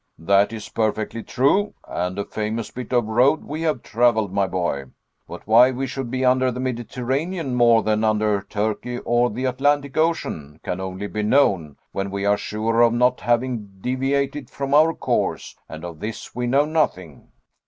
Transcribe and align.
"That 0.17 0.51
is 0.51 0.67
perfectly 0.67 1.21
true, 1.21 1.75
and 1.87 2.17
a 2.17 2.25
famous 2.25 2.71
bit 2.71 2.91
of 2.91 3.05
road 3.05 3.43
we 3.43 3.61
have 3.61 3.83
traveled, 3.83 4.33
my 4.33 4.47
boy. 4.47 4.85
But 5.27 5.45
why 5.45 5.69
we 5.69 5.85
should 5.85 6.09
be 6.09 6.25
under 6.25 6.49
the 6.49 6.59
Mediterranean 6.59 7.53
more 7.53 7.83
than 7.83 8.03
under 8.03 8.41
Turkey 8.41 8.97
or 8.97 9.29
the 9.29 9.45
Atlantic 9.45 9.95
Ocean 9.97 10.59
can 10.63 10.79
only 10.79 11.05
be 11.05 11.21
known 11.21 11.77
when 11.91 12.09
we 12.09 12.25
are 12.25 12.35
sure 12.35 12.81
of 12.81 12.93
not 12.93 13.19
having 13.21 13.77
deviated 13.79 14.49
from 14.49 14.73
our 14.73 14.95
course; 14.95 15.55
and 15.69 15.85
of 15.85 15.99
this 15.99 16.33
we 16.33 16.47
know 16.47 16.65
nothing." 16.65 17.27